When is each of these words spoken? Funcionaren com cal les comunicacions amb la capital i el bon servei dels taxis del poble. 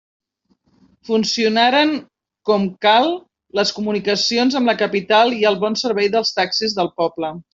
Funcionaren 1.09 1.91
com 2.51 2.65
cal 2.87 3.11
les 3.61 3.75
comunicacions 3.81 4.57
amb 4.61 4.73
la 4.73 4.77
capital 4.81 5.37
i 5.43 5.47
el 5.53 5.61
bon 5.67 5.81
servei 5.85 6.13
dels 6.17 6.35
taxis 6.41 6.77
del 6.81 6.93
poble. 7.03 7.33